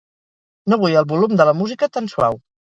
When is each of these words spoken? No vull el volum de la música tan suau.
No 0.73 0.79
vull 0.85 0.97
el 1.03 1.07
volum 1.13 1.37
de 1.43 1.49
la 1.51 1.55
música 1.61 1.93
tan 1.95 2.13
suau. 2.17 2.45